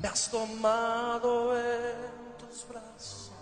Me 0.00 0.08
has 0.08 0.28
tomado 0.28 1.56
en 1.56 2.38
tus 2.38 2.64
brazos 2.68 3.32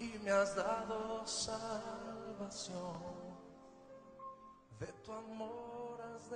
y 0.00 0.18
me 0.24 0.30
has 0.30 0.56
dado 0.56 1.22
salvación. 1.24 2.74
De 4.80 4.86
tu 5.04 5.12
amor 5.12 6.00
has. 6.02 6.32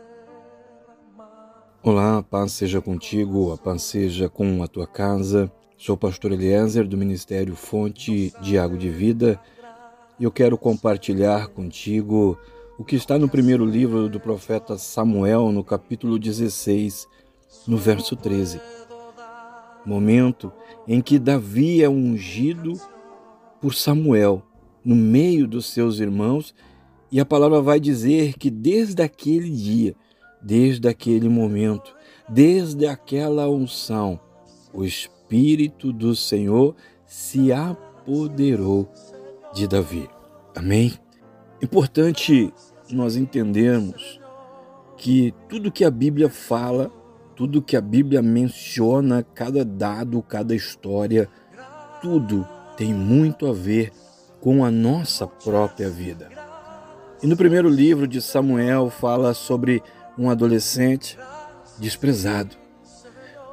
Olá, 1.83 2.19
a 2.19 2.22
paz 2.22 2.53
seja 2.53 2.80
contigo, 2.80 3.53
a 3.53 3.59
paz 3.59 3.83
seja 3.83 4.29
com 4.29 4.63
a 4.63 4.69
tua 4.69 4.87
casa. 4.87 5.51
Sou 5.77 5.97
o 5.97 5.99
pastor 5.99 6.33
Eliezer 6.33 6.87
do 6.87 6.97
Ministério 6.97 7.57
Fonte 7.57 8.33
de 8.41 8.59
Água 8.59 8.79
de 8.79 8.91
Vida 8.91 9.41
e 10.19 10.25
eu 10.25 10.31
quero 10.31 10.57
compartilhar 10.57 11.49
contigo 11.49 12.39
o 12.79 12.85
que 12.85 12.97
está 12.97 13.19
no 13.19 13.29
primeiro 13.29 13.65
livro 13.65 14.09
do 14.09 14.21
profeta 14.21 14.79
Samuel, 14.79 15.51
no 15.51 15.65
capítulo 15.65 16.19
16, 16.19 17.09
no 17.66 17.77
verso 17.77 18.16
13. 18.16 18.60
Momento 19.84 20.52
em 20.86 21.00
que 21.00 21.18
Davi 21.18 21.82
é 21.82 21.88
ungido 21.88 22.74
por 23.60 23.74
Samuel 23.74 24.42
no 24.84 24.96
meio 24.96 25.46
dos 25.46 25.66
seus 25.66 26.00
irmãos, 26.00 26.55
e 27.12 27.20
a 27.20 27.27
palavra 27.27 27.60
vai 27.60 27.80
dizer 27.80 28.34
que 28.38 28.50
desde 28.50 29.02
aquele 29.02 29.50
dia, 29.50 29.94
desde 30.41 30.88
aquele 30.88 31.28
momento, 31.28 31.94
desde 32.28 32.86
aquela 32.86 33.48
unção, 33.48 34.19
o 34.72 34.84
Espírito 34.84 35.92
do 35.92 36.14
Senhor 36.14 36.74
se 37.05 37.52
apoderou 37.52 38.88
de 39.52 39.66
Davi. 39.66 40.08
Amém? 40.55 40.92
Importante 41.60 42.52
nós 42.91 43.16
entendermos 43.16 44.20
que 44.96 45.34
tudo 45.48 45.72
que 45.72 45.84
a 45.84 45.91
Bíblia 45.91 46.28
fala, 46.28 46.91
tudo 47.40 47.62
que 47.62 47.74
a 47.74 47.80
Bíblia 47.80 48.20
menciona, 48.20 49.24
cada 49.34 49.64
dado, 49.64 50.20
cada 50.20 50.54
história, 50.54 51.26
tudo 52.02 52.47
tem 52.77 52.92
muito 52.92 53.47
a 53.47 53.52
ver 53.55 53.92
com 54.42 54.62
a 54.62 54.70
nossa 54.70 55.27
própria 55.27 55.88
vida. 55.88 56.28
E 57.22 57.27
no 57.27 57.38
primeiro 57.38 57.66
livro 57.70 58.06
de 58.06 58.20
Samuel 58.20 58.91
fala 58.91 59.32
sobre 59.32 59.82
um 60.19 60.28
adolescente 60.28 61.19
desprezado. 61.78 62.55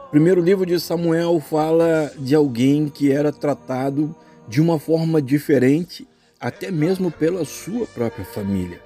O 0.07 0.09
primeiro 0.09 0.41
livro 0.41 0.65
de 0.65 0.77
Samuel 0.81 1.39
fala 1.39 2.11
de 2.19 2.35
alguém 2.35 2.89
que 2.89 3.09
era 3.09 3.31
tratado 3.31 4.13
de 4.49 4.59
uma 4.59 4.77
forma 4.77 5.21
diferente, 5.21 6.05
até 6.41 6.69
mesmo 6.69 7.09
pela 7.09 7.45
sua 7.45 7.85
própria 7.85 8.25
família 8.25 8.85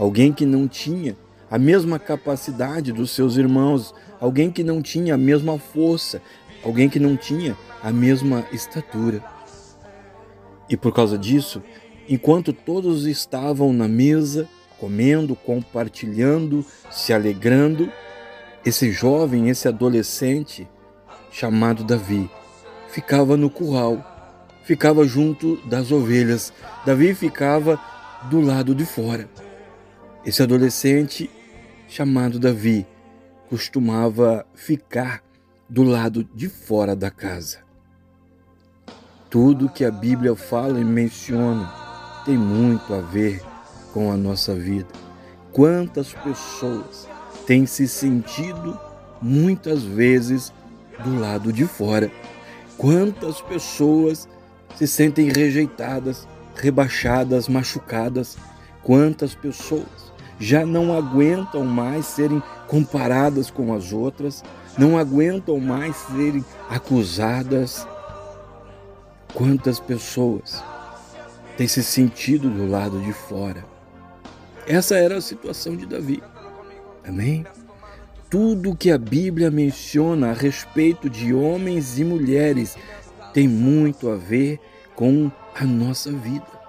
alguém 0.00 0.32
que 0.32 0.46
não 0.46 0.66
tinha 0.66 1.14
a 1.50 1.58
mesma 1.58 1.98
capacidade 1.98 2.90
dos 2.90 3.10
seus 3.10 3.36
irmãos, 3.36 3.94
alguém 4.20 4.50
que 4.50 4.62
não 4.62 4.82
tinha 4.82 5.14
a 5.14 5.18
mesma 5.18 5.58
força, 5.58 6.20
alguém 6.62 6.88
que 6.88 7.00
não 7.00 7.16
tinha 7.16 7.56
a 7.82 7.90
mesma 7.90 8.44
estatura. 8.52 9.24
E 10.68 10.76
por 10.76 10.94
causa 10.94 11.18
disso, 11.18 11.62
enquanto 12.08 12.52
todos 12.52 13.06
estavam 13.06 13.72
na 13.72 13.88
mesa, 13.88 14.48
comendo, 14.78 15.34
compartilhando, 15.34 16.64
se 16.90 17.12
alegrando, 17.12 17.90
esse 18.64 18.90
jovem, 18.92 19.48
esse 19.48 19.66
adolescente, 19.66 20.68
chamado 21.30 21.82
Davi, 21.82 22.30
ficava 22.88 23.36
no 23.36 23.48
curral, 23.48 24.48
ficava 24.64 25.06
junto 25.06 25.56
das 25.66 25.90
ovelhas. 25.90 26.52
Davi 26.84 27.14
ficava 27.14 27.80
do 28.30 28.40
lado 28.40 28.74
de 28.74 28.84
fora. 28.84 29.28
Esse 30.24 30.42
adolescente, 30.42 31.30
chamado 31.88 32.38
Davi, 32.38 32.86
costumava 33.50 34.46
ficar 34.54 35.24
do 35.68 35.82
lado 35.82 36.22
de 36.22 36.48
fora 36.48 36.94
da 36.94 37.10
casa. 37.10 37.58
Tudo 39.28 39.68
que 39.68 39.84
a 39.84 39.90
Bíblia 39.90 40.36
fala 40.36 40.80
e 40.80 40.84
menciona 40.84 41.68
tem 42.24 42.38
muito 42.38 42.94
a 42.94 43.00
ver 43.00 43.42
com 43.92 44.12
a 44.12 44.16
nossa 44.16 44.54
vida. 44.54 44.86
Quantas 45.50 46.12
pessoas 46.12 47.08
têm 47.44 47.66
se 47.66 47.88
sentido 47.88 48.78
muitas 49.20 49.82
vezes 49.82 50.52
do 51.02 51.18
lado 51.18 51.52
de 51.52 51.66
fora? 51.66 52.08
Quantas 52.78 53.40
pessoas 53.40 54.28
se 54.76 54.86
sentem 54.86 55.28
rejeitadas, 55.28 56.26
rebaixadas, 56.54 57.48
machucadas? 57.48 58.38
Quantas 58.84 59.34
pessoas 59.34 60.09
já 60.40 60.64
não 60.64 60.96
aguentam 60.96 61.64
mais 61.64 62.06
serem 62.06 62.42
comparadas 62.66 63.50
com 63.50 63.74
as 63.74 63.92
outras, 63.92 64.42
não 64.78 64.96
aguentam 64.96 65.60
mais 65.60 65.94
serem 65.96 66.42
acusadas. 66.68 67.86
Quantas 69.34 69.78
pessoas 69.78 70.64
têm 71.56 71.68
se 71.68 71.84
sentido 71.84 72.48
do 72.48 72.66
lado 72.66 72.98
de 73.00 73.12
fora? 73.12 73.64
Essa 74.66 74.96
era 74.96 75.18
a 75.18 75.20
situação 75.20 75.76
de 75.76 75.84
Davi. 75.84 76.22
Amém? 77.06 77.44
Tudo 78.30 78.76
que 78.76 78.90
a 78.90 78.98
Bíblia 78.98 79.50
menciona 79.50 80.30
a 80.30 80.34
respeito 80.34 81.10
de 81.10 81.34
homens 81.34 81.98
e 81.98 82.04
mulheres 82.04 82.76
tem 83.34 83.46
muito 83.46 84.08
a 84.08 84.16
ver 84.16 84.58
com 84.94 85.30
a 85.54 85.64
nossa 85.64 86.10
vida 86.10 86.59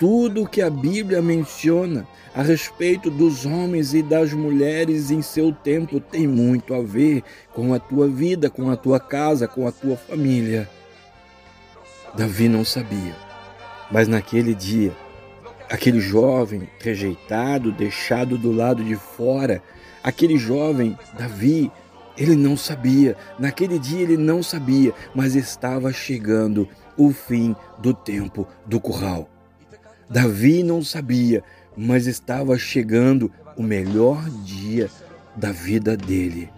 tudo 0.00 0.48
que 0.48 0.62
a 0.62 0.70
Bíblia 0.70 1.20
menciona 1.20 2.08
a 2.34 2.40
respeito 2.40 3.10
dos 3.10 3.44
homens 3.44 3.92
e 3.92 4.02
das 4.02 4.32
mulheres 4.32 5.10
em 5.10 5.20
seu 5.20 5.52
tempo 5.52 6.00
tem 6.00 6.26
muito 6.26 6.72
a 6.72 6.80
ver 6.80 7.22
com 7.52 7.74
a 7.74 7.78
tua 7.78 8.08
vida, 8.08 8.48
com 8.48 8.70
a 8.70 8.76
tua 8.76 8.98
casa, 8.98 9.46
com 9.46 9.68
a 9.68 9.70
tua 9.70 9.98
família. 9.98 10.66
Davi 12.14 12.48
não 12.48 12.64
sabia, 12.64 13.14
mas 13.90 14.08
naquele 14.08 14.54
dia, 14.54 14.96
aquele 15.68 16.00
jovem 16.00 16.66
rejeitado, 16.78 17.70
deixado 17.70 18.38
do 18.38 18.50
lado 18.52 18.82
de 18.82 18.96
fora, 18.96 19.62
aquele 20.02 20.38
jovem 20.38 20.98
Davi, 21.18 21.70
ele 22.16 22.36
não 22.36 22.56
sabia, 22.56 23.18
naquele 23.38 23.78
dia 23.78 24.00
ele 24.00 24.16
não 24.16 24.42
sabia, 24.42 24.94
mas 25.14 25.34
estava 25.34 25.92
chegando 25.92 26.66
o 26.96 27.12
fim 27.12 27.54
do 27.78 27.92
tempo 27.92 28.48
do 28.64 28.80
curral. 28.80 29.28
Davi 30.10 30.64
não 30.64 30.82
sabia, 30.82 31.44
mas 31.76 32.08
estava 32.08 32.58
chegando 32.58 33.30
o 33.56 33.62
melhor 33.62 34.28
dia 34.44 34.90
da 35.36 35.52
vida 35.52 35.96
dele. 35.96 36.50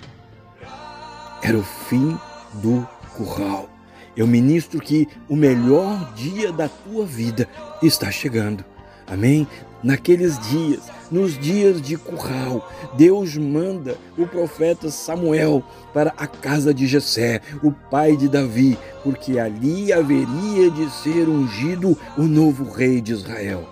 Era 1.42 1.58
o 1.58 1.62
fim 1.62 2.16
do 2.54 2.88
curral. 3.14 3.68
Eu 4.16 4.26
ministro 4.26 4.80
que 4.80 5.06
o 5.28 5.36
melhor 5.36 6.14
dia 6.14 6.50
da 6.50 6.66
tua 6.66 7.04
vida 7.04 7.46
está 7.82 8.10
chegando. 8.10 8.64
Amém? 9.06 9.46
Naqueles 9.82 10.38
dias, 10.48 10.80
nos 11.10 11.36
dias 11.36 11.82
de 11.82 11.96
curral, 11.96 12.70
Deus 12.96 13.36
manda 13.36 13.96
o 14.16 14.26
profeta 14.26 14.90
Samuel 14.90 15.62
para 15.92 16.14
a 16.16 16.26
casa 16.26 16.72
de 16.72 16.86
Jessé, 16.86 17.40
o 17.64 17.72
pai 17.72 18.16
de 18.16 18.28
Davi, 18.28 18.78
porque 19.02 19.40
ali 19.40 19.92
haveria 19.92 20.70
de 20.70 20.88
ser 20.90 21.28
ungido 21.28 21.98
o 22.16 22.22
novo 22.22 22.70
rei 22.70 23.00
de 23.00 23.12
Israel. 23.12 23.68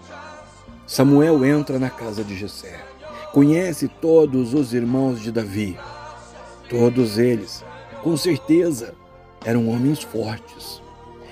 Samuel 0.84 1.44
entra 1.44 1.78
na 1.78 1.88
casa 1.88 2.24
de 2.24 2.36
Jessé, 2.36 2.80
conhece 3.32 3.86
todos 3.86 4.52
os 4.52 4.74
irmãos 4.74 5.20
de 5.20 5.30
Davi. 5.30 5.78
Todos 6.68 7.18
eles, 7.18 7.64
com 8.02 8.16
certeza, 8.16 8.94
eram 9.44 9.68
homens 9.68 10.02
fortes, 10.02 10.82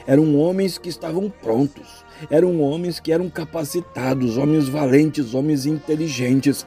eram 0.07 0.39
homens 0.39 0.79
que 0.79 0.89
estavam 0.89 1.29
prontos, 1.29 2.05
eram 2.31 2.61
homens 2.61 3.01
que 3.01 3.13
eram 3.13 3.29
capacitados, 3.29 4.37
homens 4.37 4.69
valentes, 4.69 5.35
homens 5.35 5.67
inteligentes. 5.67 6.67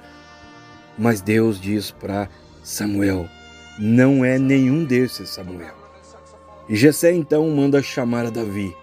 Mas 0.97 1.21
Deus 1.21 1.59
diz 1.59 1.91
para 1.91 2.29
Samuel: 2.63 3.27
não 3.79 4.23
é 4.23 4.37
nenhum 4.37 4.83
desses, 4.83 5.29
Samuel. 5.29 5.75
E 6.69 6.75
Jessé 6.75 7.11
então 7.13 7.49
manda 7.49 7.81
chamar 7.81 8.25
a 8.25 8.29
Davi. 8.29 8.75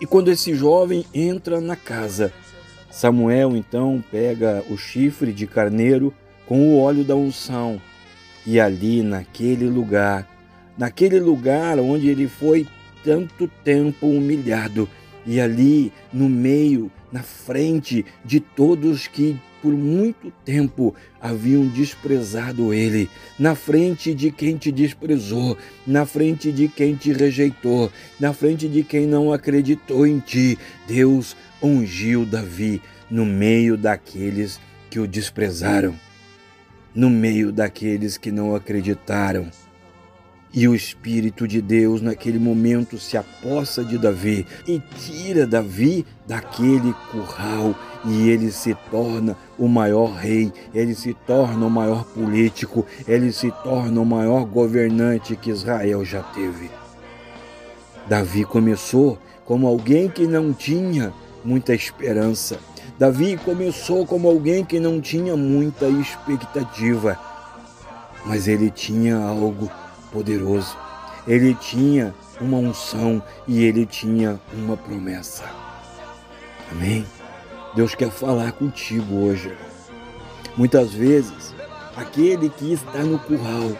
E 0.00 0.06
quando 0.06 0.30
esse 0.30 0.54
jovem 0.54 1.04
entra 1.12 1.60
na 1.60 1.76
casa, 1.76 2.32
Samuel 2.90 3.56
então 3.56 4.02
pega 4.10 4.62
o 4.70 4.76
chifre 4.76 5.32
de 5.32 5.46
carneiro 5.46 6.14
com 6.46 6.68
o 6.68 6.80
óleo 6.80 7.04
da 7.04 7.16
unção 7.16 7.80
e 8.46 8.60
ali 8.60 9.02
naquele 9.02 9.66
lugar, 9.68 10.28
naquele 10.76 11.18
lugar 11.18 11.78
onde 11.78 12.08
ele 12.08 12.28
foi 12.28 12.66
tanto 13.02 13.48
tempo 13.62 14.06
humilhado, 14.06 14.88
e 15.26 15.40
ali 15.40 15.92
no 16.12 16.28
meio, 16.28 16.90
na 17.10 17.22
frente 17.22 18.04
de 18.24 18.40
todos 18.40 19.06
que 19.06 19.38
por 19.62 19.72
muito 19.72 20.30
tempo 20.44 20.94
haviam 21.18 21.66
desprezado 21.66 22.74
ele, 22.74 23.08
na 23.38 23.54
frente 23.54 24.12
de 24.14 24.30
quem 24.30 24.58
te 24.58 24.70
desprezou, 24.70 25.56
na 25.86 26.04
frente 26.04 26.52
de 26.52 26.68
quem 26.68 26.94
te 26.94 27.14
rejeitou, 27.14 27.90
na 28.20 28.34
frente 28.34 28.68
de 28.68 28.82
quem 28.82 29.06
não 29.06 29.32
acreditou 29.32 30.06
em 30.06 30.18
ti, 30.18 30.58
Deus 30.86 31.34
ungiu 31.62 32.26
Davi 32.26 32.82
no 33.10 33.24
meio 33.24 33.78
daqueles 33.78 34.60
que 34.90 35.00
o 35.00 35.08
desprezaram, 35.08 35.98
no 36.94 37.08
meio 37.08 37.50
daqueles 37.50 38.18
que 38.18 38.30
não 38.30 38.54
acreditaram. 38.54 39.48
E 40.56 40.68
o 40.68 40.74
Espírito 40.74 41.48
de 41.48 41.60
Deus, 41.60 42.00
naquele 42.00 42.38
momento, 42.38 42.96
se 42.96 43.16
apossa 43.16 43.84
de 43.84 43.98
Davi 43.98 44.46
e 44.68 44.80
tira 45.00 45.48
Davi 45.48 46.06
daquele 46.28 46.94
curral. 47.10 47.74
E 48.04 48.28
ele 48.28 48.52
se 48.52 48.76
torna 48.88 49.36
o 49.58 49.66
maior 49.66 50.12
rei, 50.12 50.52
ele 50.72 50.94
se 50.94 51.12
torna 51.26 51.66
o 51.66 51.70
maior 51.70 52.04
político, 52.04 52.86
ele 53.08 53.32
se 53.32 53.50
torna 53.64 54.00
o 54.00 54.06
maior 54.06 54.44
governante 54.44 55.34
que 55.34 55.50
Israel 55.50 56.04
já 56.04 56.22
teve. 56.22 56.70
Davi 58.06 58.44
começou 58.44 59.18
como 59.44 59.66
alguém 59.66 60.08
que 60.08 60.26
não 60.26 60.52
tinha 60.52 61.12
muita 61.44 61.74
esperança. 61.74 62.60
Davi 62.96 63.36
começou 63.38 64.06
como 64.06 64.28
alguém 64.28 64.64
que 64.64 64.78
não 64.78 65.00
tinha 65.00 65.36
muita 65.36 65.88
expectativa, 65.88 67.18
mas 68.24 68.46
ele 68.46 68.70
tinha 68.70 69.16
algo 69.16 69.68
poderoso. 70.14 70.78
Ele 71.26 71.54
tinha 71.54 72.14
uma 72.40 72.58
unção 72.58 73.20
e 73.46 73.64
ele 73.64 73.84
tinha 73.84 74.40
uma 74.52 74.76
promessa. 74.76 75.44
Amém? 76.70 77.04
Deus 77.74 77.94
quer 77.94 78.10
falar 78.10 78.52
contigo 78.52 79.16
hoje. 79.16 79.52
Muitas 80.56 80.92
vezes, 80.92 81.52
aquele 81.96 82.48
que 82.48 82.72
está 82.72 83.00
no 83.00 83.18
curral 83.18 83.72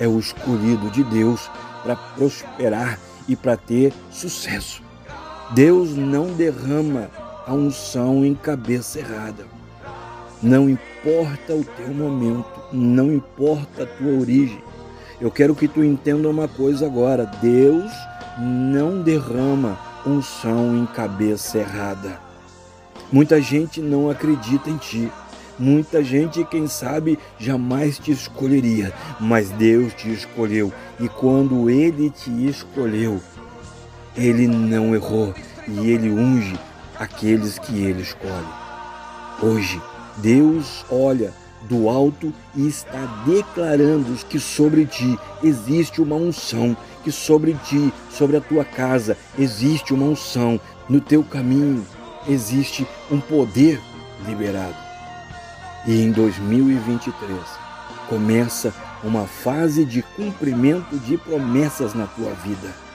é 0.00 0.08
o 0.08 0.18
escolhido 0.18 0.90
de 0.90 1.04
Deus 1.04 1.50
para 1.82 1.94
prosperar 1.94 2.98
e 3.28 3.36
para 3.36 3.56
ter 3.56 3.92
sucesso. 4.10 4.82
Deus 5.50 5.94
não 5.94 6.32
derrama 6.32 7.10
a 7.46 7.52
unção 7.52 8.24
em 8.24 8.34
cabeça 8.34 8.98
errada. 8.98 9.46
Não 10.42 10.68
importa 10.68 11.54
o 11.54 11.64
teu 11.64 11.94
momento, 11.94 12.46
não 12.72 13.12
importa 13.12 13.84
a 13.84 13.86
tua 13.86 14.18
origem, 14.18 14.62
eu 15.20 15.30
quero 15.30 15.54
que 15.54 15.66
tu 15.66 15.82
entenda 15.82 16.28
uma 16.28 16.46
coisa 16.46 16.86
agora: 16.86 17.24
Deus 17.40 17.90
não 18.38 19.02
derrama 19.02 19.78
unção 20.04 20.76
em 20.76 20.86
cabeça 20.86 21.58
errada. 21.58 22.20
Muita 23.10 23.40
gente 23.40 23.80
não 23.80 24.10
acredita 24.10 24.68
em 24.68 24.76
ti. 24.76 25.10
Muita 25.58 26.04
gente, 26.04 26.44
quem 26.44 26.66
sabe, 26.66 27.18
jamais 27.38 27.98
te 27.98 28.12
escolheria, 28.12 28.92
mas 29.18 29.48
Deus 29.50 29.94
te 29.94 30.12
escolheu. 30.12 30.70
E 31.00 31.08
quando 31.08 31.70
Ele 31.70 32.10
te 32.10 32.30
escolheu, 32.46 33.18
Ele 34.14 34.46
não 34.46 34.94
errou 34.94 35.34
e 35.66 35.90
Ele 35.90 36.10
unge 36.10 36.60
aqueles 36.98 37.58
que 37.58 37.72
Ele 37.78 38.02
escolhe. 38.02 38.46
Hoje, 39.40 39.80
Deus 40.18 40.84
olha 40.90 41.32
do 41.68 41.88
alto 41.88 42.32
e 42.54 42.66
está 42.66 43.24
declarando 43.26 44.16
que 44.28 44.38
sobre 44.38 44.86
ti 44.86 45.18
existe 45.42 46.00
uma 46.00 46.16
unção, 46.16 46.76
que 47.02 47.12
sobre 47.12 47.54
ti, 47.64 47.92
sobre 48.10 48.36
a 48.36 48.40
tua 48.40 48.64
casa, 48.64 49.16
existe 49.38 49.92
uma 49.92 50.06
unção, 50.06 50.60
no 50.88 51.00
teu 51.00 51.22
caminho 51.22 51.84
existe 52.28 52.86
um 53.10 53.20
poder 53.20 53.80
liberado. 54.26 54.76
E 55.86 56.02
em 56.02 56.10
2023 56.10 57.38
começa 58.08 58.72
uma 59.04 59.26
fase 59.26 59.84
de 59.84 60.02
cumprimento 60.02 60.98
de 60.98 61.16
promessas 61.18 61.94
na 61.94 62.06
tua 62.06 62.32
vida 62.34 62.85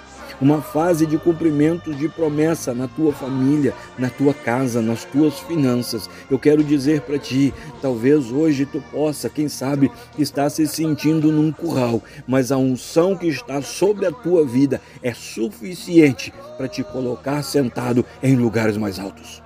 uma 0.42 0.60
fase 0.60 1.06
de 1.06 1.20
cumprimento 1.20 1.94
de 1.94 2.10
promessa 2.10 2.74
na 2.74 2.88
tua 2.88 3.14
família, 3.14 3.76
na 3.98 4.10
tua 4.10 4.34
casa, 4.34 4.82
nas 4.82 5.06
tuas 5.06 5.40
finanças. 5.40 6.10
Eu 6.30 6.40
quero 6.40 6.64
dizer 6.64 7.02
para 7.02 7.20
ti, 7.20 7.54
talvez 7.82 8.32
hoje 8.32 8.66
tu 8.66 8.84
possa, 8.92 9.30
quem 9.30 9.48
sabe, 9.48 9.92
estar 10.18 10.50
se 10.50 10.68
sentindo 10.68 11.32
num 11.32 11.52
curral, 11.52 12.02
mas 12.28 12.52
a 12.52 12.58
unção 12.58 13.16
que 13.16 13.28
está 13.28 13.62
sobre 13.62 14.08
a 14.08 14.12
tua 14.12 14.44
vida 14.44 14.82
é 15.04 15.14
suficiente 15.14 16.34
para 16.58 16.68
te 16.68 16.84
colocar 16.84 17.44
sentado 17.44 18.04
em 18.24 18.36
lugares 18.36 18.78
mais 18.78 18.98
altos. 18.98 19.44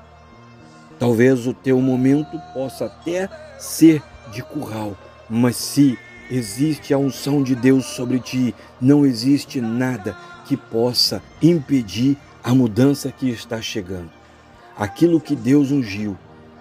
Talvez 0.98 1.46
o 1.46 1.54
teu 1.54 1.82
momento 1.82 2.40
possa 2.54 2.86
até 2.86 3.28
ser 3.60 4.02
de 4.32 4.42
curral, 4.42 4.96
mas 5.30 5.58
se 5.58 5.98
existe 6.32 6.94
a 6.94 6.98
unção 6.98 7.44
de 7.44 7.54
Deus 7.54 7.86
sobre 7.86 8.20
ti, 8.20 8.56
não 8.82 9.06
existe 9.06 9.60
nada 9.60 10.16
que 10.46 10.56
possa 10.56 11.22
impedir 11.42 12.18
a 12.44 12.54
mudança 12.54 13.12
que 13.12 13.30
está 13.30 13.62
chegando. 13.62 14.12
Aquilo 14.78 15.20
que 15.20 15.36
Deus 15.36 15.72
ungiu, 15.72 16.18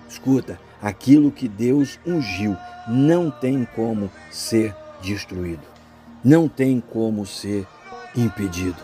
escuta, 0.09 0.59
aquilo 0.81 1.31
que 1.31 1.49
Deus 1.49 1.99
ungiu 2.07 2.57
não 2.89 3.31
tem 3.31 3.67
como 3.75 4.11
ser 4.31 4.75
destruído, 5.03 5.63
não 6.25 6.49
tem 6.49 6.81
como 6.81 7.27
ser 7.27 7.67
impedido. 8.17 8.77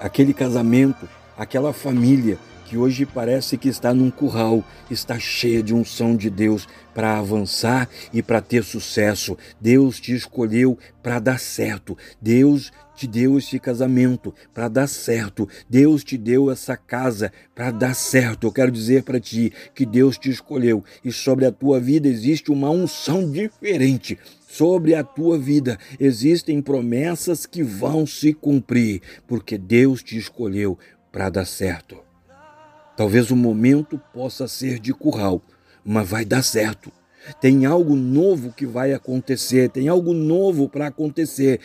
Aquele 0.00 0.32
casamento, 0.34 1.08
aquela 1.36 1.72
família 1.72 2.38
que 2.66 2.76
hoje 2.76 3.06
parece 3.06 3.56
que 3.56 3.68
está 3.68 3.94
num 3.94 4.10
curral, 4.10 4.64
está 4.90 5.18
cheia 5.18 5.62
de 5.62 5.72
unção 5.72 6.16
de 6.16 6.28
Deus 6.28 6.68
para 6.92 7.18
avançar 7.18 7.88
e 8.12 8.22
para 8.22 8.40
ter 8.40 8.64
sucesso. 8.64 9.36
Deus 9.60 10.00
te 10.00 10.12
escolheu 10.14 10.76
para 11.02 11.18
dar 11.20 11.38
certo. 11.38 11.96
Deus 12.20 12.72
te 12.96 13.06
deu 13.06 13.38
este 13.38 13.60
casamento 13.60 14.34
para 14.52 14.68
dar 14.68 14.88
certo. 14.88 15.48
Deus 15.68 16.02
te 16.02 16.16
deu 16.16 16.50
essa 16.50 16.76
casa 16.76 17.32
para 17.54 17.70
dar 17.70 17.94
certo. 17.94 18.46
Eu 18.46 18.52
quero 18.52 18.72
dizer 18.72 19.04
para 19.04 19.20
ti 19.20 19.52
que 19.74 19.86
Deus 19.86 20.18
te 20.18 20.30
escolheu 20.30 20.82
e 21.04 21.12
sobre 21.12 21.46
a 21.46 21.52
tua 21.52 21.78
vida 21.78 22.08
existe 22.08 22.50
uma 22.50 22.70
unção 22.70 23.30
diferente. 23.30 24.18
Sobre 24.48 24.94
a 24.94 25.04
tua 25.04 25.38
vida 25.38 25.78
existem 26.00 26.62
promessas 26.62 27.44
que 27.44 27.62
vão 27.62 28.06
se 28.06 28.32
cumprir, 28.32 29.02
porque 29.26 29.58
Deus 29.58 30.02
te 30.02 30.16
escolheu 30.16 30.78
para 31.12 31.28
dar 31.28 31.44
certo. 31.44 32.05
Talvez 32.96 33.30
o 33.30 33.36
momento 33.36 34.00
possa 34.12 34.48
ser 34.48 34.78
de 34.78 34.94
curral, 34.94 35.42
mas 35.84 36.08
vai 36.08 36.24
dar 36.24 36.42
certo. 36.42 36.90
Tem 37.40 37.66
algo 37.66 37.94
novo 37.94 38.52
que 38.52 38.64
vai 38.64 38.92
acontecer, 38.94 39.68
tem 39.68 39.88
algo 39.88 40.14
novo 40.14 40.68
para 40.68 40.86
acontecer. 40.86 41.60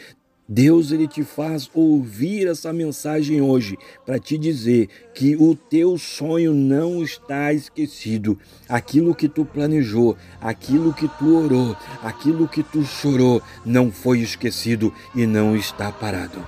Deus 0.49 0.91
ele 0.91 1.07
te 1.07 1.23
faz 1.23 1.69
ouvir 1.73 2.47
essa 2.47 2.73
mensagem 2.73 3.41
hoje 3.41 3.77
para 4.05 4.19
te 4.19 4.37
dizer 4.37 4.89
que 5.13 5.37
o 5.37 5.55
teu 5.55 5.97
sonho 5.97 6.53
não 6.53 7.01
está 7.01 7.53
esquecido. 7.53 8.37
Aquilo 8.67 9.15
que 9.15 9.29
tu 9.29 9.45
planejou, 9.45 10.17
aquilo 10.41 10.93
que 10.93 11.07
tu 11.07 11.37
orou, 11.37 11.77
aquilo 12.03 12.49
que 12.49 12.63
tu 12.63 12.83
chorou 12.83 13.41
não 13.65 13.89
foi 13.89 14.19
esquecido 14.19 14.93
e 15.15 15.25
não 15.25 15.55
está 15.55 15.89
parado. 15.89 16.45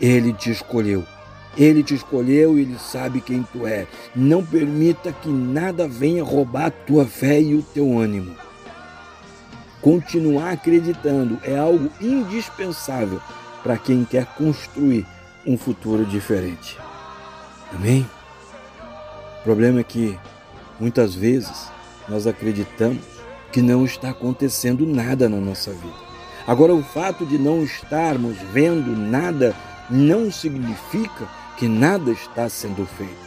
Ele 0.00 0.32
te 0.32 0.52
escolheu 0.52 1.04
ele 1.56 1.82
te 1.82 1.94
escolheu 1.94 2.58
e 2.58 2.62
ele 2.62 2.78
sabe 2.78 3.20
quem 3.20 3.42
tu 3.42 3.66
é. 3.66 3.86
Não 4.14 4.44
permita 4.44 5.12
que 5.12 5.28
nada 5.28 5.86
venha 5.86 6.24
roubar 6.24 6.66
a 6.66 6.70
tua 6.70 7.04
fé 7.04 7.40
e 7.40 7.54
o 7.54 7.62
teu 7.62 7.98
ânimo. 7.98 8.34
Continuar 9.80 10.52
acreditando 10.52 11.38
é 11.42 11.58
algo 11.58 11.90
indispensável 12.00 13.20
para 13.62 13.76
quem 13.76 14.04
quer 14.04 14.26
construir 14.26 15.06
um 15.46 15.58
futuro 15.58 16.04
diferente. 16.04 16.78
Amém? 17.72 18.08
O 19.40 19.42
problema 19.42 19.80
é 19.80 19.84
que 19.84 20.16
muitas 20.78 21.14
vezes 21.14 21.68
nós 22.08 22.26
acreditamos 22.26 23.02
que 23.50 23.60
não 23.60 23.84
está 23.84 24.10
acontecendo 24.10 24.86
nada 24.86 25.28
na 25.28 25.38
nossa 25.38 25.72
vida. 25.72 26.12
Agora, 26.46 26.74
o 26.74 26.82
fato 26.82 27.26
de 27.26 27.38
não 27.38 27.62
estarmos 27.62 28.36
vendo 28.52 28.96
nada 28.96 29.54
não 29.90 30.30
significa 30.30 31.28
que 31.56 31.68
nada 31.68 32.10
está 32.10 32.48
sendo 32.48 32.86
feito. 32.86 33.22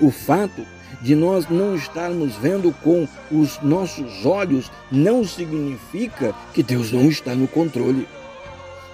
O 0.00 0.10
fato 0.10 0.64
de 1.00 1.14
nós 1.14 1.48
não 1.48 1.74
estarmos 1.74 2.34
vendo 2.36 2.72
com 2.82 3.08
os 3.30 3.60
nossos 3.62 4.26
olhos 4.26 4.70
não 4.90 5.24
significa 5.24 6.34
que 6.52 6.62
Deus 6.62 6.92
não 6.92 7.08
está 7.08 7.34
no 7.34 7.48
controle. 7.48 8.06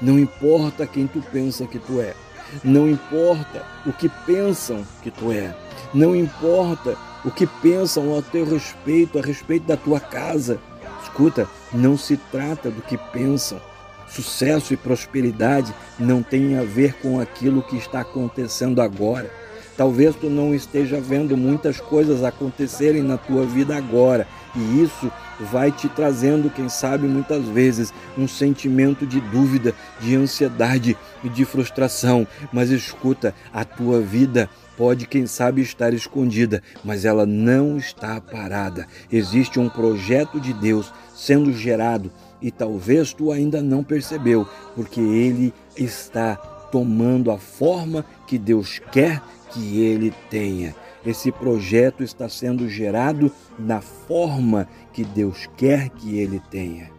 Não 0.00 0.18
importa 0.18 0.86
quem 0.86 1.06
tu 1.06 1.20
pensa 1.32 1.66
que 1.66 1.78
tu 1.78 2.00
é. 2.00 2.14
Não 2.62 2.88
importa 2.88 3.64
o 3.84 3.92
que 3.92 4.08
pensam 4.26 4.86
que 5.02 5.10
tu 5.10 5.32
é. 5.32 5.54
Não 5.92 6.14
importa 6.14 6.96
o 7.24 7.30
que 7.30 7.46
pensam 7.46 8.16
a 8.16 8.22
teu 8.22 8.44
respeito, 8.44 9.18
a 9.18 9.22
respeito 9.22 9.66
da 9.66 9.76
tua 9.76 10.00
casa. 10.00 10.58
Escuta, 11.02 11.48
não 11.72 11.96
se 11.96 12.16
trata 12.16 12.70
do 12.70 12.80
que 12.82 12.96
pensam, 12.96 13.60
Sucesso 14.10 14.72
e 14.72 14.76
prosperidade 14.76 15.74
não 15.98 16.22
tem 16.22 16.56
a 16.58 16.62
ver 16.62 16.94
com 16.94 17.20
aquilo 17.20 17.62
que 17.62 17.76
está 17.76 18.00
acontecendo 18.00 18.80
agora. 18.80 19.30
Talvez 19.76 20.16
tu 20.16 20.28
não 20.28 20.52
esteja 20.52 21.00
vendo 21.00 21.36
muitas 21.36 21.80
coisas 21.80 22.24
acontecerem 22.24 23.00
na 23.00 23.16
tua 23.16 23.46
vida 23.46 23.76
agora, 23.76 24.26
e 24.56 24.82
isso 24.82 25.08
vai 25.38 25.70
te 25.70 25.88
trazendo, 25.88 26.50
quem 26.50 26.68
sabe, 26.68 27.06
muitas 27.06 27.44
vezes 27.44 27.94
um 28.16 28.26
sentimento 28.26 29.06
de 29.06 29.20
dúvida, 29.20 29.72
de 30.00 30.16
ansiedade 30.16 30.96
e 31.22 31.28
de 31.28 31.44
frustração. 31.44 32.26
Mas 32.52 32.70
escuta, 32.70 33.32
a 33.52 33.64
tua 33.64 34.00
vida 34.00 34.50
pode, 34.76 35.06
quem 35.06 35.26
sabe, 35.26 35.62
estar 35.62 35.94
escondida, 35.94 36.60
mas 36.84 37.04
ela 37.04 37.24
não 37.24 37.76
está 37.76 38.20
parada. 38.20 38.84
Existe 39.12 39.60
um 39.60 39.68
projeto 39.68 40.40
de 40.40 40.52
Deus 40.52 40.92
sendo 41.14 41.52
gerado 41.52 42.10
e 42.40 42.50
talvez 42.50 43.12
tu 43.12 43.32
ainda 43.32 43.62
não 43.62 43.82
percebeu, 43.82 44.46
porque 44.74 45.00
ele 45.00 45.52
está 45.76 46.36
tomando 46.70 47.30
a 47.30 47.38
forma 47.38 48.04
que 48.26 48.38
Deus 48.38 48.80
quer 48.92 49.22
que 49.50 49.80
ele 49.80 50.12
tenha. 50.30 50.74
Esse 51.04 51.32
projeto 51.32 52.02
está 52.02 52.28
sendo 52.28 52.68
gerado 52.68 53.32
na 53.58 53.80
forma 53.80 54.68
que 54.92 55.04
Deus 55.04 55.48
quer 55.56 55.88
que 55.90 56.18
ele 56.18 56.40
tenha. 56.50 56.90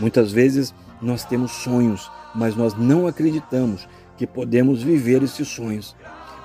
Muitas 0.00 0.30
vezes 0.30 0.74
nós 1.02 1.24
temos 1.24 1.50
sonhos, 1.52 2.10
mas 2.34 2.54
nós 2.54 2.74
não 2.74 3.06
acreditamos 3.06 3.88
que 4.16 4.26
podemos 4.26 4.82
viver 4.82 5.22
esses 5.22 5.48
sonhos. 5.48 5.96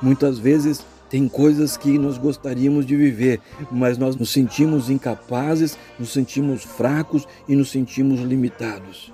Muitas 0.01 0.39
vezes 0.39 0.83
tem 1.13 1.27
coisas 1.27 1.77
que 1.77 1.99
nós 1.99 2.17
gostaríamos 2.17 2.87
de 2.87 2.95
viver, 2.95 3.39
mas 3.71 3.99
nós 3.99 4.15
nos 4.15 4.31
sentimos 4.31 4.89
incapazes, 4.89 5.77
nos 5.99 6.11
sentimos 6.11 6.63
fracos 6.63 7.27
e 7.47 7.55
nos 7.55 7.69
sentimos 7.69 8.19
limitados. 8.21 9.13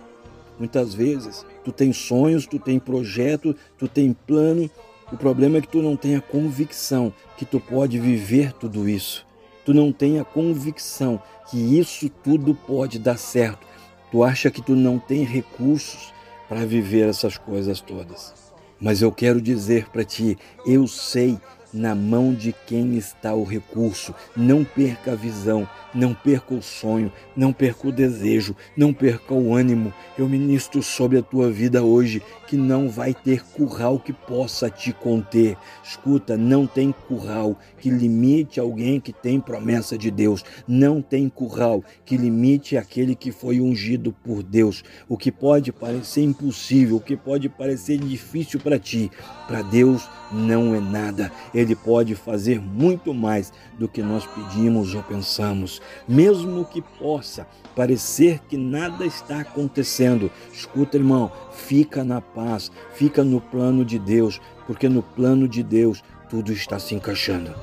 Muitas 0.57 0.93
vezes 0.93 1.45
tu 1.61 1.73
tem 1.73 1.91
sonhos, 1.91 2.47
tu 2.47 2.57
tem 2.57 2.79
projeto, 2.79 3.53
tu 3.77 3.85
tem 3.85 4.13
plano. 4.13 4.71
O 5.11 5.17
problema 5.17 5.57
é 5.57 5.61
que 5.61 5.67
tu 5.67 5.81
não 5.81 5.97
tem 5.97 6.15
a 6.15 6.21
convicção 6.21 7.11
que 7.35 7.43
tu 7.43 7.59
pode 7.59 7.99
viver 7.99 8.53
tudo 8.53 8.87
isso. 8.87 9.27
Tu 9.65 9.73
não 9.73 9.91
tem 9.91 10.21
a 10.21 10.23
convicção 10.23 11.21
que 11.51 11.57
isso 11.77 12.07
tudo 12.23 12.55
pode 12.55 12.97
dar 12.97 13.17
certo. 13.17 13.67
Tu 14.09 14.23
acha 14.23 14.49
que 14.49 14.61
tu 14.61 14.73
não 14.73 14.99
tem 14.99 15.25
recursos 15.25 16.13
para 16.47 16.65
viver 16.65 17.09
essas 17.09 17.37
coisas 17.37 17.81
todas. 17.81 18.33
Mas 18.79 19.01
eu 19.01 19.11
quero 19.11 19.41
dizer 19.41 19.89
para 19.89 20.05
ti, 20.05 20.37
eu 20.65 20.87
sei 20.87 21.37
na 21.73 21.93
mão 21.93 22.33
de 22.33 22.53
quem 22.65 22.97
está 22.97 23.33
o 23.33 23.43
recurso. 23.43 24.13
Não 24.35 24.63
perca 24.63 25.11
a 25.11 25.15
visão, 25.15 25.67
não 25.93 26.13
perca 26.13 26.53
o 26.53 26.61
sonho, 26.61 27.11
não 27.35 27.53
perca 27.53 27.88
o 27.88 27.91
desejo, 27.91 28.55
não 28.75 28.93
perca 28.93 29.33
o 29.33 29.53
ânimo. 29.53 29.93
Eu 30.17 30.27
ministro 30.27 30.81
sobre 30.81 31.17
a 31.17 31.21
tua 31.21 31.49
vida 31.49 31.83
hoje 31.83 32.21
que 32.47 32.57
não 32.57 32.89
vai 32.89 33.13
ter 33.13 33.43
curral 33.43 33.99
que 33.99 34.11
possa 34.11 34.69
te 34.69 34.91
conter. 34.91 35.55
Escuta, 35.83 36.35
não 36.35 36.65
tem 36.65 36.91
curral 36.91 37.57
que 37.77 37.89
limite 37.89 38.59
alguém 38.59 38.99
que 38.99 39.13
tem 39.13 39.39
promessa 39.39 39.97
de 39.97 40.09
Deus. 40.09 40.43
Não 40.67 41.01
tem 41.01 41.29
curral 41.29 41.83
que 42.05 42.17
limite 42.17 42.77
aquele 42.77 43.15
que 43.15 43.31
foi 43.31 43.61
ungido 43.61 44.11
por 44.23 44.41
Deus. 44.41 44.83
O 45.07 45.17
que 45.17 45.31
pode 45.31 45.71
parecer 45.71 46.23
impossível, 46.23 46.97
o 46.97 47.01
que 47.01 47.15
pode 47.15 47.47
parecer 47.49 47.97
difícil 47.97 48.59
para 48.59 48.79
ti, 48.79 49.11
para 49.47 49.61
Deus 49.61 50.09
não 50.31 50.73
é 50.73 50.79
nada. 50.79 51.31
Ele 51.59 51.75
pode 51.75 52.15
fazer 52.15 52.61
muito 52.61 53.13
mais 53.13 53.51
do 53.77 53.85
que 53.85 54.01
nós 54.01 54.25
pedimos 54.25 54.95
ou 54.95 55.03
pensamos, 55.03 55.81
mesmo 56.07 56.63
que 56.63 56.81
possa 56.81 57.45
parecer 57.75 58.39
que 58.47 58.55
nada 58.55 59.05
está 59.05 59.41
acontecendo. 59.41 60.31
Escuta, 60.53 60.95
irmão, 60.95 61.29
fica 61.51 62.01
na 62.01 62.21
paz, 62.21 62.71
fica 62.93 63.25
no 63.25 63.41
plano 63.41 63.83
de 63.83 63.99
Deus, 63.99 64.39
porque 64.65 64.87
no 64.87 65.03
plano 65.03 65.49
de 65.49 65.61
Deus 65.61 66.01
tudo 66.29 66.53
está 66.53 66.79
se 66.79 66.95
encaixando. 66.95 67.53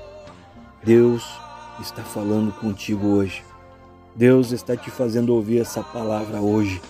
Deus 0.84 1.26
está 1.80 2.02
falando 2.02 2.52
contigo 2.52 3.06
hoje. 3.06 3.42
Deus 4.14 4.52
está 4.52 4.76
te 4.76 4.90
fazendo 4.90 5.34
ouvir 5.34 5.62
essa 5.62 5.82
palavra 5.82 6.38
hoje 6.38 6.82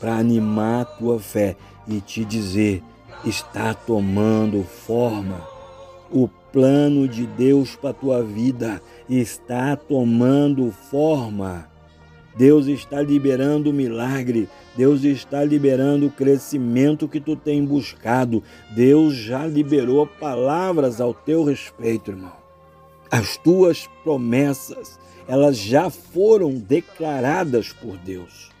para 0.00 0.16
animar 0.16 0.80
a 0.80 0.84
tua 0.86 1.20
fé 1.20 1.58
e 1.86 2.00
te 2.00 2.24
dizer: 2.24 2.82
está 3.22 3.74
tomando 3.74 4.64
forma 4.64 5.46
o 6.10 6.26
plano 6.54 7.08
de 7.08 7.26
Deus 7.26 7.74
para 7.74 7.90
a 7.90 7.94
tua 7.94 8.22
vida 8.22 8.80
está 9.10 9.74
tomando 9.74 10.70
forma. 10.70 11.68
Deus 12.36 12.68
está 12.68 13.02
liberando 13.02 13.70
o 13.70 13.72
milagre, 13.72 14.48
Deus 14.76 15.02
está 15.02 15.42
liberando 15.42 16.06
o 16.06 16.10
crescimento 16.12 17.08
que 17.08 17.20
tu 17.20 17.34
tem 17.34 17.64
buscado. 17.64 18.40
Deus 18.70 19.14
já 19.14 19.44
liberou 19.44 20.06
palavras 20.06 21.00
ao 21.00 21.12
teu 21.12 21.42
respeito, 21.42 22.12
irmão. 22.12 22.32
As 23.10 23.36
tuas 23.36 23.88
promessas, 24.04 24.96
elas 25.26 25.56
já 25.56 25.90
foram 25.90 26.54
declaradas 26.54 27.72
por 27.72 27.96
Deus. 27.96 28.53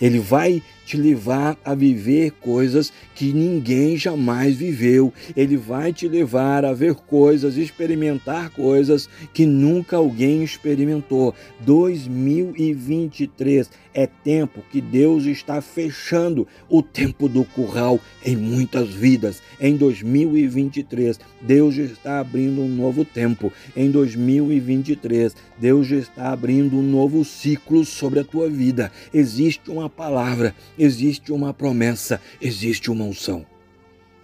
Ele 0.00 0.18
vai 0.18 0.62
te 0.84 0.96
levar 0.96 1.56
a 1.64 1.74
viver 1.74 2.32
coisas 2.32 2.92
que 3.14 3.32
ninguém 3.32 3.96
jamais 3.96 4.56
viveu. 4.56 5.12
Ele 5.36 5.56
vai 5.56 5.92
te 5.92 6.08
levar 6.08 6.64
a 6.64 6.72
ver 6.72 6.94
coisas, 6.94 7.56
experimentar 7.56 8.50
coisas 8.50 9.08
que 9.32 9.46
nunca 9.46 9.96
alguém 9.96 10.42
experimentou. 10.42 11.34
2023 11.60 13.70
é 13.94 14.06
tempo 14.06 14.62
que 14.70 14.80
Deus 14.80 15.24
está 15.24 15.60
fechando 15.60 16.46
o 16.68 16.82
tempo 16.82 17.28
do 17.28 17.44
curral 17.44 18.00
em 18.24 18.36
muitas 18.36 18.88
vidas. 18.88 19.42
Em 19.60 19.76
2023, 19.76 21.20
Deus 21.40 21.76
está 21.76 22.20
abrindo 22.20 22.62
um 22.62 22.68
novo 22.68 23.04
tempo. 23.04 23.52
Em 23.76 23.90
2023, 23.90 25.36
Deus 25.58 25.90
está 25.90 26.32
abrindo 26.32 26.76
um 26.76 26.82
novo 26.82 27.24
ciclo 27.24 27.84
sobre 27.84 28.20
a 28.20 28.24
tua 28.24 28.48
vida. 28.48 28.90
Existe 29.12 29.70
uma 29.70 29.81
palavra 29.88 30.54
existe 30.78 31.32
uma 31.32 31.52
promessa, 31.52 32.20
existe 32.40 32.90
uma 32.90 33.04
unção. 33.04 33.46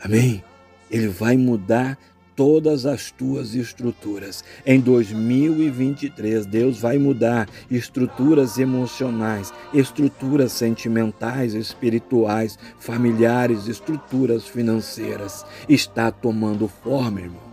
Amém? 0.01 0.43
Ele 0.91 1.09
vai 1.09 1.37
mudar 1.37 1.99
todas 2.39 2.87
as 2.87 3.11
tuas 3.11 3.57
estruturas. 3.57 4.45
Em 4.65 4.79
2023, 4.79 6.47
Deus 6.47 6.79
vai 6.79 6.97
mudar 6.97 7.49
estruturas 7.69 8.59
emocionais, 8.59 9.53
estruturas 9.75 10.53
sentimentais, 10.53 11.55
espirituais, 11.55 12.57
familiares, 12.79 13.67
estruturas 13.67 14.47
financeiras. 14.47 15.45
Está 15.69 16.13
tomando 16.13 16.69
forma, 16.69 17.23
irmão. 17.23 17.48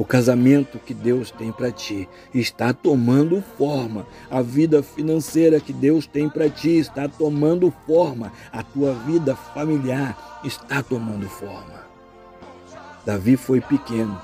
O 0.00 0.04
casamento 0.06 0.78
que 0.78 0.94
Deus 0.94 1.30
tem 1.30 1.52
para 1.52 1.70
ti 1.70 2.08
está 2.32 2.72
tomando 2.72 3.44
forma. 3.58 4.06
A 4.30 4.40
vida 4.40 4.82
financeira 4.82 5.60
que 5.60 5.74
Deus 5.74 6.06
tem 6.06 6.26
para 6.26 6.48
ti 6.48 6.78
está 6.78 7.06
tomando 7.06 7.70
forma. 7.86 8.32
A 8.50 8.62
tua 8.62 8.94
vida 8.94 9.36
familiar 9.36 10.40
está 10.42 10.82
tomando 10.82 11.28
forma. 11.28 11.84
Davi 13.04 13.36
foi 13.36 13.60
pequeno 13.60 14.18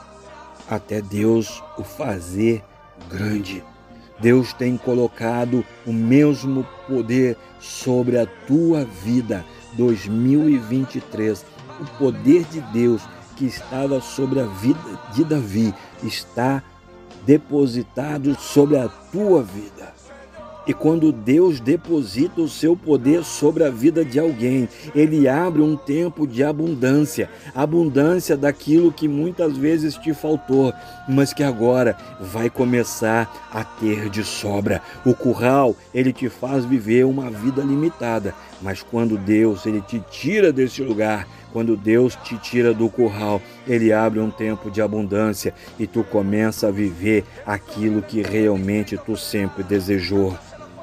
até 0.66 1.02
Deus 1.02 1.62
o 1.76 1.84
fazer 1.84 2.64
grande. 3.10 3.62
Deus 4.18 4.54
tem 4.54 4.78
colocado 4.78 5.62
o 5.86 5.92
mesmo 5.92 6.66
poder 6.88 7.36
sobre 7.60 8.18
a 8.18 8.24
tua 8.24 8.82
vida. 9.04 9.44
2023, 9.74 11.44
o 11.82 11.84
poder 11.98 12.44
de 12.44 12.62
Deus 12.62 13.02
que 13.36 13.44
estava 13.44 14.00
sobre 14.00 14.40
a 14.40 14.46
vida 14.46 14.80
de 15.14 15.24
Davi 15.24 15.72
está 16.02 16.62
depositado 17.26 18.34
sobre 18.40 18.78
a 18.78 18.88
tua 18.88 19.42
vida. 19.42 19.94
E 20.66 20.74
quando 20.74 21.12
Deus 21.12 21.60
deposita 21.60 22.40
o 22.40 22.48
seu 22.48 22.76
poder 22.76 23.22
sobre 23.22 23.62
a 23.62 23.70
vida 23.70 24.04
de 24.04 24.18
alguém, 24.18 24.68
ele 24.96 25.28
abre 25.28 25.62
um 25.62 25.76
tempo 25.76 26.26
de 26.26 26.42
abundância, 26.42 27.30
abundância 27.54 28.36
daquilo 28.36 28.90
que 28.90 29.06
muitas 29.06 29.56
vezes 29.56 29.94
te 29.94 30.12
faltou, 30.12 30.74
mas 31.08 31.32
que 31.32 31.44
agora 31.44 31.96
vai 32.20 32.50
começar 32.50 33.48
a 33.52 33.62
ter 33.62 34.10
de 34.10 34.24
sobra. 34.24 34.82
O 35.04 35.14
curral, 35.14 35.76
ele 35.94 36.12
te 36.12 36.28
faz 36.28 36.64
viver 36.64 37.06
uma 37.06 37.30
vida 37.30 37.62
limitada, 37.62 38.34
mas 38.60 38.82
quando 38.82 39.16
Deus 39.16 39.66
ele 39.66 39.80
te 39.80 40.02
tira 40.10 40.52
desse 40.52 40.82
lugar, 40.82 41.28
quando 41.56 41.74
Deus 41.74 42.14
te 42.16 42.36
tira 42.36 42.74
do 42.74 42.86
curral, 42.90 43.40
ele 43.66 43.90
abre 43.90 44.20
um 44.20 44.30
tempo 44.30 44.70
de 44.70 44.82
abundância 44.82 45.54
e 45.78 45.86
tu 45.86 46.04
começa 46.04 46.68
a 46.68 46.70
viver 46.70 47.24
aquilo 47.46 48.02
que 48.02 48.20
realmente 48.20 48.98
tu 48.98 49.16
sempre 49.16 49.62
desejou. 49.62 50.36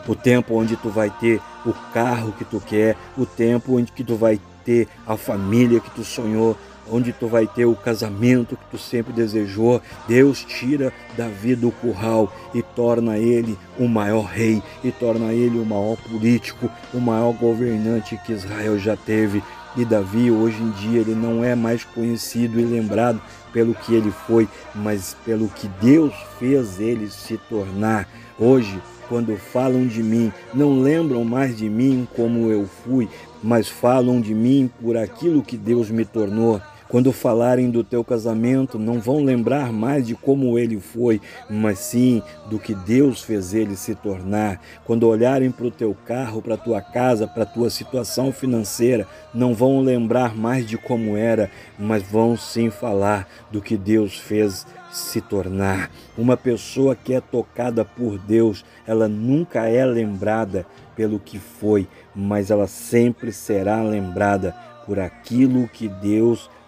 O 0.07 0.15
tempo 0.15 0.55
onde 0.55 0.75
tu 0.75 0.89
vai 0.89 1.11
ter 1.11 1.39
o 1.63 1.73
carro 1.93 2.31
que 2.31 2.43
tu 2.43 2.59
quer, 2.59 2.97
o 3.15 3.23
tempo 3.23 3.77
onde 3.77 3.91
que 3.91 4.03
tu 4.03 4.15
vai 4.15 4.41
ter 4.65 4.87
a 5.05 5.15
família 5.15 5.79
que 5.79 5.91
tu 5.91 6.03
sonhou, 6.03 6.57
onde 6.89 7.13
tu 7.13 7.27
vai 7.27 7.45
ter 7.45 7.65
o 7.65 7.75
casamento 7.75 8.57
que 8.57 8.65
tu 8.71 8.79
sempre 8.79 9.13
desejou. 9.13 9.79
Deus 10.07 10.43
tira 10.43 10.91
Davi 11.15 11.55
do 11.55 11.71
curral 11.71 12.33
e 12.51 12.63
torna 12.63 13.19
ele 13.19 13.55
o 13.77 13.87
maior 13.87 14.23
rei, 14.23 14.59
e 14.83 14.91
torna 14.91 15.33
ele 15.33 15.59
o 15.59 15.65
maior 15.65 15.97
político, 15.97 16.67
o 16.91 16.99
maior 16.99 17.31
governante 17.33 18.19
que 18.25 18.33
Israel 18.33 18.79
já 18.79 18.97
teve. 18.97 19.43
E 19.75 19.83
Davi, 19.83 20.29
hoje 20.29 20.61
em 20.61 20.69
dia, 20.71 21.01
ele 21.01 21.15
não 21.15 21.43
é 21.43 21.55
mais 21.55 21.83
conhecido 21.83 22.59
e 22.59 22.63
lembrado 22.63 23.19
pelo 23.51 23.73
que 23.73 23.93
ele 23.93 24.11
foi, 24.11 24.47
mas 24.75 25.15
pelo 25.25 25.47
que 25.47 25.67
Deus 25.81 26.13
fez 26.37 26.79
ele 26.79 27.09
se 27.09 27.37
tornar. 27.49 28.07
Hoje, 28.37 28.79
quando 29.09 29.35
falam 29.37 29.87
de 29.87 30.03
mim, 30.03 30.31
não 30.53 30.79
lembram 30.79 31.23
mais 31.23 31.57
de 31.57 31.69
mim 31.69 32.07
como 32.15 32.51
eu 32.51 32.67
fui, 32.83 33.09
mas 33.41 33.67
falam 33.67 34.21
de 34.21 34.33
mim 34.33 34.69
por 34.81 34.95
aquilo 34.95 35.43
que 35.43 35.57
Deus 35.57 35.89
me 35.89 36.05
tornou. 36.05 36.61
Quando 36.93 37.11
falarem 37.11 37.71
do 37.71 37.83
teu 37.83 38.03
casamento, 38.03 38.77
não 38.77 38.99
vão 38.99 39.23
lembrar 39.23 39.73
mais 39.73 40.05
de 40.05 40.13
como 40.13 40.59
ele 40.59 40.79
foi, 40.79 41.19
mas 41.49 41.79
sim 41.79 42.21
do 42.51 42.59
que 42.59 42.75
Deus 42.75 43.23
fez 43.23 43.51
ele 43.51 43.75
se 43.75 43.95
tornar. 43.95 44.61
Quando 44.85 45.07
olharem 45.07 45.49
para 45.49 45.65
o 45.65 45.71
teu 45.71 45.97
carro, 46.05 46.39
para 46.39 46.53
a 46.53 46.57
tua 46.57 46.81
casa, 46.83 47.25
para 47.25 47.41
a 47.41 47.47
tua 47.47 47.71
situação 47.71 48.31
financeira, 48.31 49.07
não 49.33 49.55
vão 49.55 49.81
lembrar 49.81 50.35
mais 50.35 50.67
de 50.67 50.77
como 50.77 51.17
era, 51.17 51.49
mas 51.79 52.03
vão 52.03 52.37
sim 52.37 52.69
falar 52.69 53.27
do 53.49 53.59
que 53.59 53.75
Deus 53.75 54.19
fez 54.19 54.63
se 54.91 55.19
tornar. 55.19 55.89
Uma 56.15 56.37
pessoa 56.37 56.95
que 56.95 57.15
é 57.15 57.19
tocada 57.19 57.83
por 57.83 58.19
Deus, 58.19 58.63
ela 58.85 59.07
nunca 59.07 59.67
é 59.67 59.83
lembrada 59.83 60.63
pelo 60.95 61.19
que 61.19 61.39
foi, 61.39 61.87
mas 62.15 62.51
ela 62.51 62.67
sempre 62.67 63.31
será 63.31 63.81
lembrada 63.81 64.55
por 64.85 64.99
aquilo 64.99 65.67
que 65.67 65.87
Deus 65.87 66.41
fez 66.41 66.62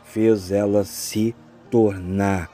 ela 0.51 0.83
se 0.83 1.35
tornar. 1.69 2.49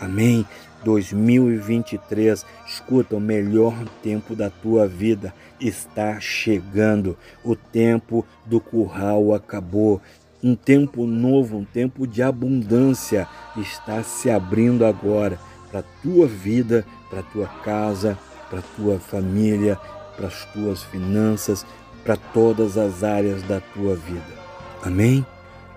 Amém? 0.00 0.46
2023, 0.84 2.44
escuta, 2.66 3.16
o 3.16 3.20
melhor 3.20 3.74
tempo 4.02 4.36
da 4.36 4.50
tua 4.50 4.86
vida 4.86 5.34
está 5.60 6.20
chegando. 6.20 7.16
O 7.44 7.56
tempo 7.56 8.24
do 8.44 8.60
curral 8.60 9.34
acabou. 9.34 10.00
Um 10.42 10.54
tempo 10.54 11.06
novo, 11.06 11.56
um 11.56 11.64
tempo 11.64 12.06
de 12.06 12.22
abundância 12.22 13.26
está 13.56 14.02
se 14.02 14.30
abrindo 14.30 14.84
agora 14.84 15.38
para 15.70 15.82
tua 16.02 16.26
vida, 16.26 16.84
para 17.10 17.22
tua 17.22 17.46
casa, 17.64 18.16
para 18.48 18.62
tua 18.76 19.00
família, 19.00 19.76
para 20.16 20.28
as 20.28 20.44
tuas 20.52 20.82
finanças, 20.84 21.66
para 22.04 22.16
todas 22.16 22.78
as 22.78 23.02
áreas 23.02 23.42
da 23.42 23.60
tua 23.60 23.96
vida. 23.96 24.46
Amém? 24.84 25.26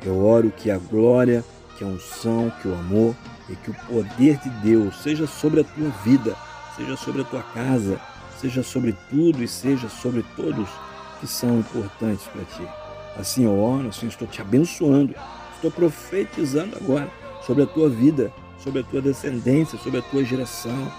Eu 0.06 0.24
oro 0.25 0.51
que 0.51 0.72
a 0.72 0.77
glória, 0.77 1.44
que 1.77 1.84
a 1.84 1.88
unção, 1.88 2.51
que 2.62 2.68
o 2.68 2.74
amor 2.74 3.15
e 3.50 3.56
que 3.56 3.72
o 3.72 3.74
poder 3.88 4.38
de 4.38 4.50
Deus 4.62 5.01
seja 5.01 5.27
sobre 5.27 5.62
a 5.62 5.63
tua 5.63 5.89
vida, 6.03 6.36
seja 6.75 6.96
sobre 6.96 7.22
a 7.22 7.25
tua 7.25 7.44
casa, 7.44 8.00
seja 8.39 8.63
sobre 8.63 8.96
tudo 9.10 9.44
e 9.44 9.48
seja 9.48 9.89
sobre 9.89 10.24
todos 10.36 10.70
que 11.20 11.27
são 11.27 11.60
importantes 11.60 12.25
para 12.27 12.44
ti. 12.44 12.68
Assim 13.18 13.44
eu 13.44 13.60
oro, 13.60 13.89
assim 13.89 14.08
estou 14.08 14.27
te 14.27 14.41
abençoando, 14.41 15.13
estou 15.56 15.70
profetizando 15.72 16.77
agora 16.77 17.10
sobre 17.46 17.63
a 17.63 17.68
tua 17.68 17.89
vida, 17.89 18.32
sobre 18.60 18.82
a 18.82 18.84
tua 18.84 19.01
descendência, 19.01 19.77
sobre 19.79 20.00
a 20.00 20.03
tua 20.03 20.24
geração, 20.24 20.91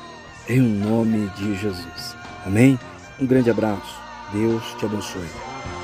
em 0.49 0.61
nome 0.61 1.28
de 1.37 1.54
Jesus. 1.57 2.14
Amém? 2.45 2.78
Um 3.19 3.26
grande 3.26 3.50
abraço. 3.50 3.99
Deus 4.33 4.62
te 4.78 4.85
abençoe. 4.85 5.79